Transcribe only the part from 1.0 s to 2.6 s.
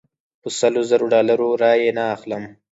ډالرو رایې نه اخلم.